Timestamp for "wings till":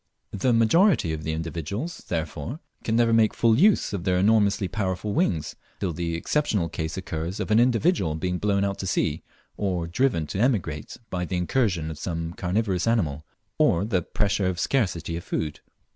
5.13-5.93